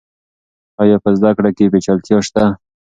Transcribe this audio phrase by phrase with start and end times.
[0.81, 2.43] آیا په زده کړه کې پیچلتیا شته؟